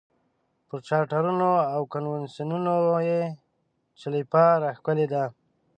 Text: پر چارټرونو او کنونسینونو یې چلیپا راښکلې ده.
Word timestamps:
پر 0.67 0.79
چارټرونو 0.87 1.49
او 1.73 1.81
کنونسینونو 1.93 2.75
یې 3.07 3.21
چلیپا 3.99 4.45
راښکلې 4.63 5.05
ده. 5.13 5.23